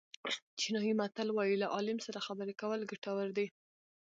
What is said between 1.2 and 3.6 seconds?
وایي له عالم سره خبرې کول ګټور دي.